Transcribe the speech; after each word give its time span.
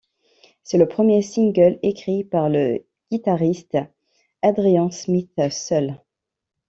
C’est 0.63 0.79
le 0.79 0.87
premier 0.87 1.21
single 1.21 1.77
écrit 1.83 2.23
par 2.23 2.49
le 2.49 2.83
guitariste 3.11 3.77
Adrian 4.41 4.89
Smith 4.89 5.39
seul. 5.51 6.01